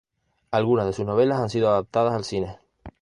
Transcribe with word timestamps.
Algunas 0.49 0.87
de 0.87 0.93
sus 0.93 1.05
novelas 1.05 1.39
han 1.39 1.51
sido 1.51 1.69
adaptadas 1.69 2.15
al 2.15 2.23
cine. 2.23 2.57